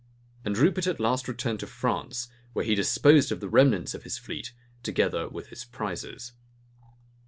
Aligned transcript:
And 0.43 0.57
Rupert 0.57 0.87
at 0.87 0.99
last 0.99 1.27
returned 1.27 1.59
to 1.59 1.67
France, 1.67 2.27
where 2.53 2.65
he 2.65 2.73
disposed 2.73 3.31
of 3.31 3.39
the 3.39 3.47
remnants 3.47 3.93
of 3.93 4.01
his 4.01 4.17
fleet, 4.17 4.51
together 4.81 5.29
with 5.29 5.49
his 5.49 5.63
prizes. 5.63 6.31